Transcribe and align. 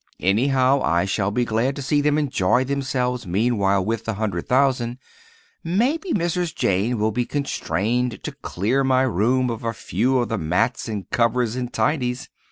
Anyhow, 0.23 0.81
I 0.83 1.05
shall 1.05 1.29
be 1.29 1.45
glad 1.45 1.75
to 1.75 1.83
see 1.83 2.01
them 2.01 2.17
enjoy 2.17 2.63
themselves 2.63 3.27
meanwhile 3.27 3.85
with 3.85 4.03
the 4.05 4.15
hundred 4.15 4.47
thousand. 4.47 4.97
Maybe 5.63 6.11
Mrs. 6.11 6.55
Jane 6.55 6.97
will 6.97 7.11
be 7.11 7.23
constrained 7.23 8.23
to 8.23 8.31
clear 8.31 8.83
my 8.83 9.03
room 9.03 9.51
of 9.51 9.63
a 9.63 9.73
few 9.73 10.17
of 10.17 10.29
the 10.29 10.39
mats 10.39 10.87
and 10.89 11.07
covers 11.11 11.55
and 11.55 11.71
tidies! 11.71 12.29